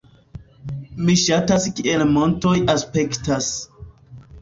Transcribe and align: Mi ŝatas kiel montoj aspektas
Mi 1.09 1.17
ŝatas 1.25 1.69
kiel 1.81 2.07
montoj 2.17 2.57
aspektas 2.77 3.55